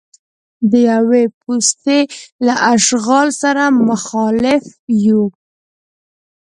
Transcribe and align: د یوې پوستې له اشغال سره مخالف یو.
د 0.71 0.73
یوې 0.91 1.23
پوستې 1.41 1.99
له 2.45 2.53
اشغال 2.73 3.27
سره 3.41 3.63
مخالف 3.89 4.63
یو. 5.05 5.23